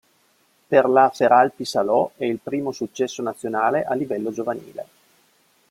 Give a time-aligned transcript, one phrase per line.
[0.67, 4.85] Per la Feralpisalò è il primo successo nazionale a livello giovanile.